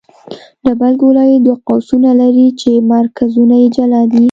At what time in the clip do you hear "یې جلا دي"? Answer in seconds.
3.61-4.19